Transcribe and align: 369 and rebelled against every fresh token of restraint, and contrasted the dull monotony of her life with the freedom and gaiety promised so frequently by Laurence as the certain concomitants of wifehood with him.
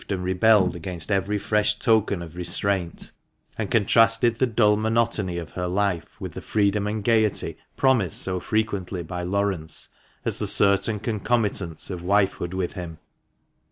369 0.07 0.19
and 0.19 0.25
rebelled 0.63 0.75
against 0.75 1.11
every 1.11 1.37
fresh 1.37 1.77
token 1.77 2.23
of 2.23 2.35
restraint, 2.35 3.11
and 3.55 3.69
contrasted 3.69 4.37
the 4.37 4.47
dull 4.47 4.75
monotony 4.75 5.37
of 5.37 5.51
her 5.51 5.67
life 5.67 6.19
with 6.19 6.31
the 6.31 6.41
freedom 6.41 6.87
and 6.87 7.03
gaiety 7.03 7.55
promised 7.77 8.19
so 8.19 8.39
frequently 8.39 9.03
by 9.03 9.21
Laurence 9.21 9.89
as 10.25 10.39
the 10.39 10.47
certain 10.47 10.99
concomitants 10.99 11.91
of 11.91 12.01
wifehood 12.01 12.51
with 12.55 12.73
him. 12.73 12.97